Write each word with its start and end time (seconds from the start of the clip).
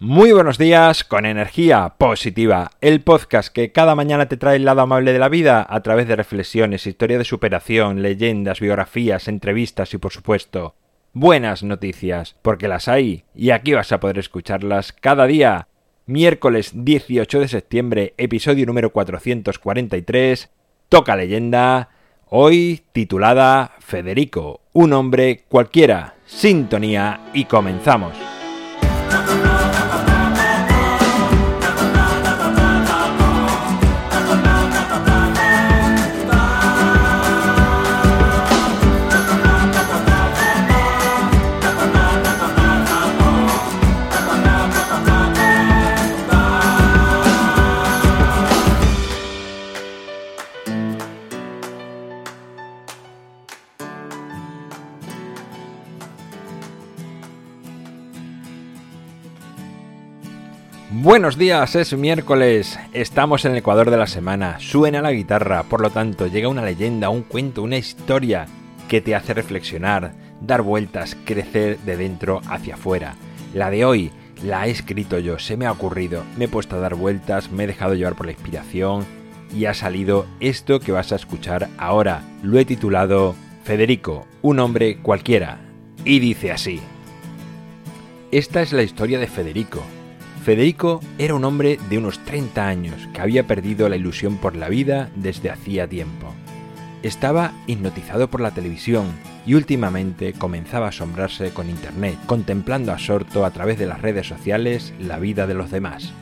Muy 0.00 0.30
buenos 0.30 0.58
días 0.58 1.02
con 1.02 1.26
energía 1.26 1.96
positiva, 1.98 2.70
el 2.80 3.00
podcast 3.00 3.52
que 3.52 3.72
cada 3.72 3.96
mañana 3.96 4.28
te 4.28 4.36
trae 4.36 4.54
el 4.54 4.64
lado 4.64 4.82
amable 4.82 5.12
de 5.12 5.18
la 5.18 5.28
vida 5.28 5.66
a 5.68 5.82
través 5.82 6.06
de 6.06 6.14
reflexiones, 6.14 6.86
historia 6.86 7.18
de 7.18 7.24
superación, 7.24 8.00
leyendas, 8.00 8.60
biografías, 8.60 9.26
entrevistas 9.26 9.92
y 9.94 9.98
por 9.98 10.12
supuesto 10.12 10.76
buenas 11.14 11.64
noticias, 11.64 12.36
porque 12.42 12.68
las 12.68 12.86
hay 12.86 13.24
y 13.34 13.50
aquí 13.50 13.72
vas 13.72 13.90
a 13.90 13.98
poder 13.98 14.18
escucharlas 14.18 14.92
cada 14.92 15.26
día. 15.26 15.66
Miércoles 16.06 16.70
18 16.74 17.40
de 17.40 17.48
septiembre, 17.48 18.14
episodio 18.18 18.66
número 18.66 18.92
443, 18.92 20.48
toca 20.88 21.16
leyenda, 21.16 21.88
hoy 22.28 22.82
titulada 22.92 23.72
Federico, 23.80 24.60
un 24.72 24.92
hombre 24.92 25.42
cualquiera, 25.48 26.14
sintonía 26.24 27.18
y 27.34 27.46
comenzamos. 27.46 28.37
Buenos 61.00 61.38
días, 61.38 61.76
es 61.76 61.96
miércoles, 61.96 62.76
estamos 62.92 63.44
en 63.44 63.52
el 63.52 63.58
Ecuador 63.58 63.88
de 63.88 63.96
la 63.96 64.08
semana, 64.08 64.58
suena 64.58 65.00
la 65.00 65.12
guitarra, 65.12 65.62
por 65.62 65.80
lo 65.80 65.90
tanto 65.90 66.26
llega 66.26 66.48
una 66.48 66.64
leyenda, 66.64 67.08
un 67.08 67.22
cuento, 67.22 67.62
una 67.62 67.76
historia 67.76 68.46
que 68.88 69.00
te 69.00 69.14
hace 69.14 69.32
reflexionar, 69.32 70.12
dar 70.40 70.62
vueltas, 70.62 71.16
crecer 71.24 71.78
de 71.78 71.96
dentro 71.96 72.40
hacia 72.48 72.74
afuera. 72.74 73.14
La 73.54 73.70
de 73.70 73.84
hoy 73.84 74.10
la 74.42 74.66
he 74.66 74.72
escrito 74.72 75.20
yo, 75.20 75.38
se 75.38 75.56
me 75.56 75.66
ha 75.66 75.72
ocurrido, 75.72 76.24
me 76.36 76.46
he 76.46 76.48
puesto 76.48 76.74
a 76.74 76.80
dar 76.80 76.96
vueltas, 76.96 77.52
me 77.52 77.62
he 77.62 77.68
dejado 77.68 77.94
llevar 77.94 78.16
por 78.16 78.26
la 78.26 78.32
inspiración 78.32 79.06
y 79.54 79.66
ha 79.66 79.74
salido 79.74 80.26
esto 80.40 80.80
que 80.80 80.90
vas 80.90 81.12
a 81.12 81.16
escuchar 81.16 81.68
ahora. 81.78 82.24
Lo 82.42 82.58
he 82.58 82.64
titulado 82.64 83.36
Federico, 83.62 84.26
un 84.42 84.58
hombre 84.58 84.96
cualquiera, 84.96 85.60
y 86.04 86.18
dice 86.18 86.50
así. 86.50 86.80
Esta 88.32 88.62
es 88.62 88.72
la 88.72 88.82
historia 88.82 89.20
de 89.20 89.28
Federico, 89.28 89.84
Federico 90.44 91.00
era 91.18 91.34
un 91.34 91.44
hombre 91.44 91.78
de 91.90 91.98
unos 91.98 92.18
30 92.24 92.66
años 92.66 93.08
que 93.12 93.20
había 93.20 93.46
perdido 93.46 93.88
la 93.88 93.96
ilusión 93.96 94.38
por 94.38 94.56
la 94.56 94.68
vida 94.68 95.10
desde 95.14 95.50
hacía 95.50 95.86
tiempo. 95.86 96.34
Estaba 97.02 97.52
hipnotizado 97.66 98.28
por 98.28 98.40
la 98.40 98.52
televisión 98.52 99.06
y 99.46 99.54
últimamente 99.54 100.32
comenzaba 100.32 100.86
a 100.86 100.88
asombrarse 100.90 101.50
con 101.52 101.68
Internet, 101.68 102.18
contemplando 102.26 102.92
absorto 102.92 103.44
a 103.44 103.50
través 103.50 103.78
de 103.78 103.86
las 103.86 104.00
redes 104.00 104.26
sociales 104.26 104.94
la 104.98 105.18
vida 105.18 105.46
de 105.46 105.54
los 105.54 105.70
demás. 105.70 106.12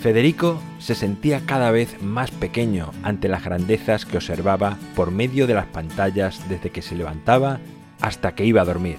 Federico 0.00 0.60
se 0.78 0.94
sentía 0.94 1.40
cada 1.46 1.70
vez 1.70 2.02
más 2.02 2.30
pequeño 2.30 2.92
ante 3.02 3.28
las 3.28 3.44
grandezas 3.44 4.04
que 4.04 4.18
observaba 4.18 4.78
por 4.94 5.10
medio 5.10 5.46
de 5.46 5.54
las 5.54 5.66
pantallas 5.66 6.48
desde 6.48 6.70
que 6.70 6.82
se 6.82 6.94
levantaba 6.94 7.60
hasta 8.00 8.34
que 8.34 8.44
iba 8.44 8.62
a 8.62 8.66
dormir. 8.66 8.98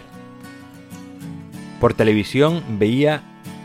Por 1.80 1.94
televisión 1.94 2.64
veía 2.80 3.23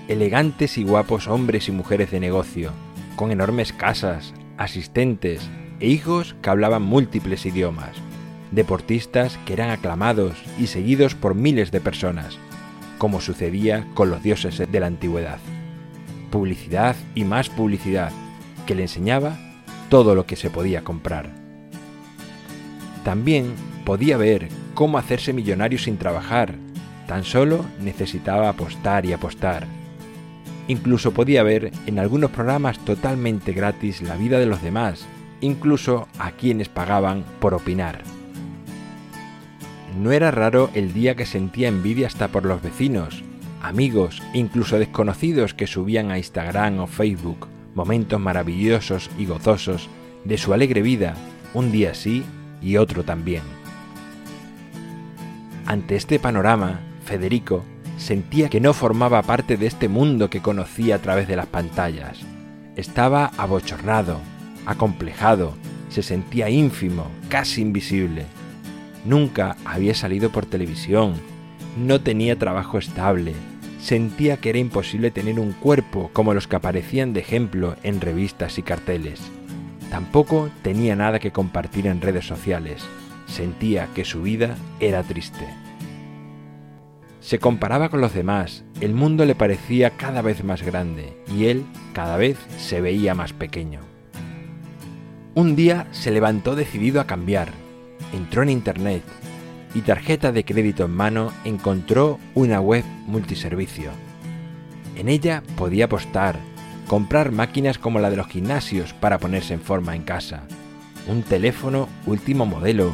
elegantes 0.08 0.78
y 0.78 0.84
guapos 0.84 1.28
hombres 1.28 1.69
y 1.69 1.72
mujeres 1.72 2.11
de 2.11 2.20
negocio, 2.20 2.72
con 3.17 3.31
enormes 3.31 3.72
casas, 3.72 4.34
asistentes 4.56 5.48
e 5.81 5.89
hijos 5.89 6.36
que 6.42 6.50
hablaban 6.50 6.83
múltiples 6.83 7.47
idiomas, 7.47 7.96
deportistas 8.51 9.39
que 9.46 9.55
eran 9.55 9.70
aclamados 9.70 10.42
y 10.58 10.67
seguidos 10.67 11.14
por 11.14 11.35
miles 11.35 11.70
de 11.70 11.80
personas, 11.80 12.39
como 12.98 13.20
sucedía 13.20 13.86
con 13.95 14.11
los 14.11 14.23
dioses 14.23 14.70
de 14.70 14.80
la 14.80 14.86
antigüedad. 14.86 15.39
Publicidad 16.30 16.96
y 17.14 17.24
más 17.24 17.48
publicidad, 17.48 18.13
que 18.67 18.74
le 18.74 18.83
enseñaba 18.83 19.39
todo 19.89 20.14
lo 20.14 20.27
que 20.27 20.36
se 20.36 20.51
podía 20.51 20.83
comprar. 20.84 21.30
También 23.05 23.52
podía 23.84 24.17
ver 24.17 24.48
cómo 24.74 24.98
hacerse 24.98 25.33
millonario 25.33 25.79
sin 25.79 25.98
trabajar, 25.98 26.55
tan 27.07 27.24
solo 27.24 27.64
necesitaba 27.80 28.48
apostar 28.48 29.05
y 29.05 29.13
apostar 29.13 29.67
Incluso 30.68 31.12
podía 31.12 31.42
ver 31.42 31.73
en 31.86 31.98
algunos 31.98 32.30
programas 32.30 32.78
totalmente 32.78 33.52
gratis 33.52 34.00
la 34.02 34.17
vida 34.17 34.39
de 34.39 34.46
los 34.46 34.62
demás, 34.62 35.06
incluso 35.40 36.08
a 36.18 36.33
quienes 36.33 36.68
pagaban 36.68 37.24
por 37.40 37.55
opinar. 37.55 38.02
No 40.01 40.12
era 40.12 40.30
raro 40.30 40.70
el 40.74 40.92
día 40.92 41.17
que 41.17 41.27
sentía 41.27 41.68
envidia 41.68 42.06
hasta 42.06 42.28
por 42.28 42.45
los 42.46 42.62
vecinos, 42.62 43.22
amigos 43.61 44.22
incluso 44.33 44.78
desconocidos 44.78 45.55
que 45.55 45.67
subían 45.67 46.11
a 46.11 46.18
Instagram 46.18 46.80
o 46.80 46.86
Facebook 46.86 47.48
momentos 47.74 48.20
maravillosos 48.20 49.11
y 49.18 49.27
gozosos 49.27 49.89
de 50.24 50.39
su 50.39 50.52
alegre 50.52 50.83
vida, 50.83 51.14
un 51.55 51.72
día 51.72 51.95
sí 51.95 52.24
y 52.61 52.77
otro 52.77 53.05
también. 53.05 53.42
Ante 55.67 55.96
este 55.96 56.18
panorama, 56.18 56.80
Federico 57.05 57.64
Sentía 58.02 58.48
que 58.48 58.61
no 58.61 58.74
formaba 58.74 59.23
parte 59.23 59.57
de 59.57 59.68
este 59.68 59.89
mundo 59.89 60.29
que 60.29 60.42
conocía 60.42 60.96
a 60.96 60.98
través 60.98 61.29
de 61.29 61.36
las 61.36 61.46
pantallas. 61.46 62.18
Estaba 62.74 63.30
abochornado, 63.39 64.18
acomplejado, 64.67 65.55
se 65.89 66.02
sentía 66.02 66.51
ínfimo, 66.51 67.07
casi 67.29 67.61
invisible. 67.63 68.24
Nunca 69.05 69.57
había 69.64 69.95
salido 69.95 70.30
por 70.30 70.46
televisión, 70.46 71.14
no 71.79 72.01
tenía 72.01 72.36
trabajo 72.36 72.77
estable, 72.77 73.35
sentía 73.80 74.36
que 74.39 74.51
era 74.51 74.58
imposible 74.58 75.13
tener 75.13 75.39
un 75.39 75.52
cuerpo 75.52 76.11
como 76.13 76.34
los 76.34 76.48
que 76.48 76.57
aparecían 76.57 77.13
de 77.13 77.20
ejemplo 77.20 77.77
en 77.84 78.01
revistas 78.01 78.58
y 78.58 78.63
carteles. 78.63 79.20
Tampoco 79.90 80.51
tenía 80.63 80.96
nada 80.96 81.20
que 81.20 81.30
compartir 81.30 81.86
en 81.86 82.01
redes 82.01 82.27
sociales, 82.27 82.83
sentía 83.29 83.86
que 83.95 84.05
su 84.05 84.23
vida 84.23 84.57
era 84.80 85.05
triste. 85.05 85.46
Se 87.22 87.38
comparaba 87.38 87.88
con 87.88 88.00
los 88.00 88.12
demás, 88.12 88.64
el 88.80 88.94
mundo 88.94 89.24
le 89.24 89.36
parecía 89.36 89.90
cada 89.90 90.22
vez 90.22 90.42
más 90.42 90.62
grande 90.62 91.16
y 91.33 91.46
él 91.46 91.64
cada 91.92 92.16
vez 92.16 92.36
se 92.58 92.80
veía 92.80 93.14
más 93.14 93.33
pequeño. 93.33 93.80
Un 95.34 95.55
día 95.55 95.86
se 95.92 96.10
levantó 96.10 96.56
decidido 96.56 97.00
a 97.00 97.06
cambiar, 97.06 97.52
entró 98.12 98.42
en 98.42 98.50
Internet 98.50 99.05
y 99.72 99.83
tarjeta 99.83 100.33
de 100.33 100.44
crédito 100.44 100.84
en 100.84 100.90
mano 100.90 101.33
encontró 101.44 102.18
una 102.34 102.60
web 102.60 102.84
multiservicio. 103.06 103.92
En 104.96 105.08
ella 105.08 105.44
podía 105.56 105.84
apostar, 105.86 106.36
comprar 106.89 107.30
máquinas 107.30 107.78
como 107.78 108.00
la 108.00 108.10
de 108.10 108.16
los 108.16 108.27
gimnasios 108.27 108.94
para 108.94 109.18
ponerse 109.18 109.54
en 109.54 109.60
forma 109.60 109.94
en 109.94 110.02
casa, 110.02 110.42
un 111.08 111.22
teléfono 111.22 111.89
último 112.04 112.46
modelo, 112.46 112.92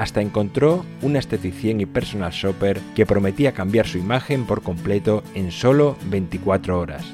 hasta 0.00 0.22
encontró 0.22 0.86
una 1.02 1.18
esteticien 1.18 1.82
y 1.82 1.84
personal 1.84 2.32
shopper 2.32 2.80
que 2.94 3.04
prometía 3.04 3.52
cambiar 3.52 3.86
su 3.86 3.98
imagen 3.98 4.46
por 4.46 4.62
completo 4.62 5.22
en 5.34 5.52
solo 5.52 5.98
24 6.06 6.80
horas. 6.80 7.04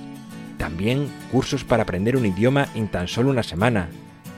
También 0.57 1.09
cursos 1.33 1.65
para 1.65 1.83
aprender 1.83 2.17
un 2.17 2.27
idioma 2.27 2.69
en 2.77 2.87
tan 2.87 3.09
solo 3.09 3.31
una 3.31 3.43
semana. 3.43 3.89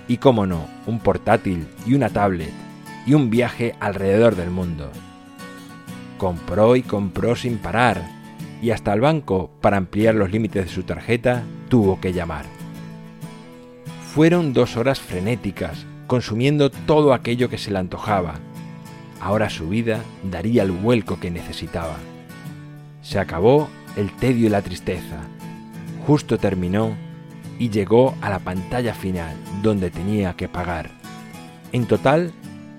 Y 0.08 0.16
como 0.16 0.46
no, 0.46 0.66
un 0.86 0.98
portátil 0.98 1.66
y 1.86 1.92
una 1.92 2.08
tablet 2.08 2.50
y 3.06 3.12
un 3.12 3.28
viaje 3.28 3.74
alrededor 3.80 4.34
del 4.34 4.48
mundo. 4.48 4.90
Compró 6.16 6.74
y 6.74 6.80
compró 6.80 7.36
sin 7.36 7.58
parar 7.58 8.02
y 8.62 8.70
hasta 8.70 8.94
el 8.94 9.02
banco, 9.02 9.50
para 9.60 9.76
ampliar 9.76 10.14
los 10.14 10.32
límites 10.32 10.64
de 10.64 10.72
su 10.72 10.84
tarjeta, 10.84 11.42
tuvo 11.68 12.00
que 12.00 12.14
llamar. 12.14 12.46
Fueron 14.14 14.54
dos 14.54 14.78
horas 14.78 15.00
frenéticas 15.00 15.84
consumiendo 16.08 16.70
todo 16.70 17.12
aquello 17.12 17.48
que 17.48 17.58
se 17.58 17.70
le 17.70 17.78
antojaba. 17.78 18.40
Ahora 19.20 19.50
su 19.50 19.68
vida 19.68 20.02
daría 20.24 20.64
el 20.64 20.72
vuelco 20.72 21.20
que 21.20 21.30
necesitaba. 21.30 21.96
Se 23.02 23.20
acabó 23.20 23.68
el 23.96 24.10
tedio 24.16 24.46
y 24.46 24.50
la 24.50 24.62
tristeza. 24.62 25.20
Justo 26.06 26.38
terminó 26.38 26.96
y 27.58 27.68
llegó 27.68 28.16
a 28.22 28.30
la 28.30 28.38
pantalla 28.38 28.94
final 28.94 29.36
donde 29.62 29.90
tenía 29.90 30.34
que 30.34 30.48
pagar. 30.48 30.90
En 31.72 31.86
total 31.86 32.32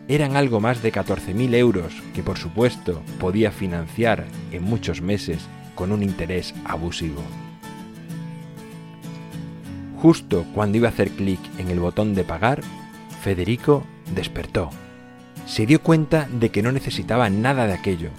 eran 0.08 0.36
algo 0.36 0.60
más 0.60 0.81
de 0.81 0.92
14.000 0.92 1.54
euros 1.54 1.94
que 2.16 2.24
por 2.24 2.38
supuesto 2.38 3.04
podía 3.20 3.52
financiar 3.52 4.26
en 4.52 4.64
muchos 4.64 5.02
meses 5.02 5.48
con 5.76 5.92
un 5.92 6.02
interés 6.02 6.56
abusivo. 6.66 7.22
Justo 10.02 10.46
cuando 10.56 10.78
iba 10.78 10.88
a 10.88 10.92
hacer 10.92 11.12
clic 11.12 11.40
en 11.60 11.70
el 11.70 11.80
botón 11.80 12.16
de 12.16 12.24
pagar, 12.24 12.62
Federico 13.21 13.83
despertó. 14.16 14.69
Se 15.45 15.66
dio 15.66 15.81
cuenta 15.81 16.27
de 16.31 16.50
que 16.51 16.63
no 16.63 16.71
necesitaba 16.71 17.30
nada 17.30 17.68
de 17.68 17.74
aquello. 17.74 18.10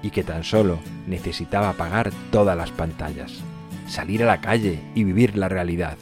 y 0.00 0.10
que 0.10 0.22
tan 0.22 0.44
solo 0.44 0.78
necesitaba 1.08 1.70
apagar 1.70 2.12
todas 2.30 2.56
las 2.56 2.70
pantallas, 2.70 3.40
salir 3.88 4.22
a 4.22 4.26
la 4.26 4.40
calle 4.40 4.78
y 4.94 5.02
vivir 5.02 5.36
la 5.36 5.48
realidad, 5.48 5.98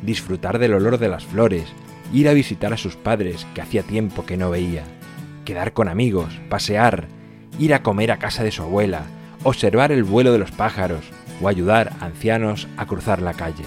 disfrutar 0.00 0.58
del 0.58 0.72
olor 0.72 0.96
de 0.96 1.10
las 1.10 1.26
flores, 1.26 1.66
ir 2.14 2.30
a 2.30 2.32
visitar 2.32 2.72
a 2.72 2.78
sus 2.78 2.96
padres 2.96 3.46
que 3.54 3.60
hacía 3.60 3.82
tiempo 3.82 4.24
que 4.24 4.38
no 4.38 4.48
veía, 4.48 4.84
quedar 5.44 5.74
con 5.74 5.86
amigos, 5.86 6.40
pasear, 6.48 7.08
ir 7.58 7.74
a 7.74 7.82
comer 7.82 8.10
a 8.10 8.18
casa 8.18 8.42
de 8.42 8.52
su 8.52 8.62
abuela, 8.62 9.02
observar 9.42 9.92
el 9.92 10.02
vuelo 10.02 10.32
de 10.32 10.38
los 10.38 10.50
pájaros 10.50 11.04
o 11.42 11.48
ayudar 11.48 11.92
a 12.00 12.06
ancianos 12.06 12.68
a 12.78 12.86
cruzar 12.86 13.20
la 13.20 13.34
calle. 13.34 13.64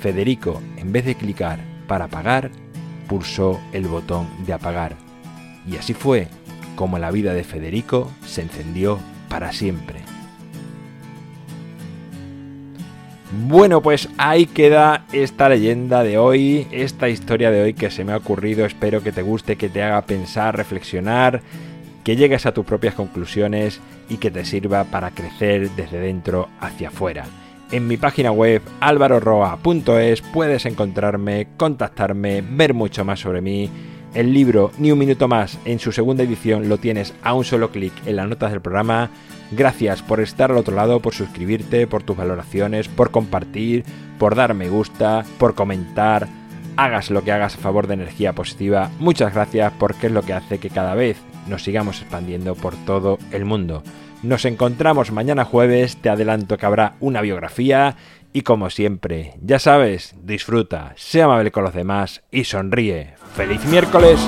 Federico, 0.00 0.60
en 0.78 0.90
vez 0.90 1.04
de 1.04 1.14
clicar 1.14 1.60
para 1.86 2.06
apagar, 2.06 2.50
pulsó 3.12 3.60
el 3.74 3.88
botón 3.88 4.26
de 4.46 4.54
apagar. 4.54 4.96
Y 5.70 5.76
así 5.76 5.92
fue 5.92 6.28
como 6.76 6.98
la 6.98 7.10
vida 7.10 7.34
de 7.34 7.44
Federico 7.44 8.10
se 8.24 8.40
encendió 8.40 8.98
para 9.28 9.52
siempre. 9.52 10.00
Bueno, 13.48 13.82
pues 13.82 14.08
ahí 14.16 14.46
queda 14.46 15.04
esta 15.12 15.50
leyenda 15.50 16.02
de 16.02 16.16
hoy, 16.16 16.66
esta 16.70 17.10
historia 17.10 17.50
de 17.50 17.60
hoy 17.60 17.74
que 17.74 17.90
se 17.90 18.02
me 18.02 18.12
ha 18.12 18.16
ocurrido. 18.16 18.64
Espero 18.64 19.02
que 19.02 19.12
te 19.12 19.20
guste, 19.20 19.56
que 19.56 19.68
te 19.68 19.82
haga 19.82 20.00
pensar, 20.06 20.56
reflexionar, 20.56 21.42
que 22.04 22.16
llegues 22.16 22.46
a 22.46 22.54
tus 22.54 22.64
propias 22.64 22.94
conclusiones 22.94 23.78
y 24.08 24.16
que 24.16 24.30
te 24.30 24.46
sirva 24.46 24.84
para 24.84 25.10
crecer 25.10 25.68
desde 25.72 26.00
dentro 26.00 26.48
hacia 26.60 26.88
afuera. 26.88 27.26
En 27.72 27.88
mi 27.88 27.96
página 27.96 28.30
web 28.30 28.62
alvaroroa.es 28.80 30.20
puedes 30.20 30.66
encontrarme, 30.66 31.48
contactarme, 31.56 32.42
ver 32.42 32.74
mucho 32.74 33.04
más 33.04 33.20
sobre 33.20 33.40
mí 33.40 33.70
el 34.14 34.34
libro 34.34 34.72
Ni 34.76 34.92
un 34.92 34.98
minuto 34.98 35.26
más 35.26 35.58
en 35.64 35.78
su 35.78 35.90
segunda 35.90 36.22
edición 36.22 36.68
lo 36.68 36.76
tienes 36.76 37.14
a 37.22 37.32
un 37.32 37.44
solo 37.44 37.70
clic 37.70 37.94
en 38.04 38.16
las 38.16 38.28
notas 38.28 38.50
del 38.50 38.60
programa. 38.60 39.08
Gracias 39.52 40.02
por 40.02 40.20
estar 40.20 40.50
al 40.50 40.58
otro 40.58 40.76
lado, 40.76 41.00
por 41.00 41.14
suscribirte, 41.14 41.86
por 41.86 42.02
tus 42.02 42.16
valoraciones, 42.16 42.88
por 42.88 43.10
compartir, 43.10 43.84
por 44.18 44.34
dar 44.34 44.52
me 44.52 44.68
gusta, 44.68 45.24
por 45.38 45.54
comentar. 45.54 46.28
Hagas 46.76 47.10
lo 47.10 47.24
que 47.24 47.32
hagas 47.32 47.54
a 47.54 47.58
favor 47.58 47.86
de 47.86 47.94
energía 47.94 48.34
positiva. 48.34 48.90
Muchas 48.98 49.32
gracias 49.32 49.72
porque 49.78 50.08
es 50.08 50.12
lo 50.12 50.22
que 50.22 50.34
hace 50.34 50.58
que 50.58 50.70
cada 50.70 50.94
vez 50.94 51.16
nos 51.48 51.62
sigamos 51.62 52.00
expandiendo 52.02 52.54
por 52.54 52.76
todo 52.84 53.18
el 53.30 53.46
mundo. 53.46 53.82
Nos 54.22 54.44
encontramos 54.44 55.10
mañana 55.10 55.44
jueves, 55.44 55.96
te 55.96 56.08
adelanto 56.08 56.56
que 56.56 56.64
habrá 56.64 56.94
una 57.00 57.20
biografía 57.20 57.96
y 58.32 58.42
como 58.42 58.70
siempre, 58.70 59.34
ya 59.42 59.58
sabes, 59.58 60.14
disfruta, 60.22 60.92
sea 60.96 61.24
amable 61.24 61.50
con 61.50 61.64
los 61.64 61.74
demás 61.74 62.22
y 62.30 62.44
sonríe. 62.44 63.14
¡Feliz 63.34 63.64
miércoles! 63.66 64.20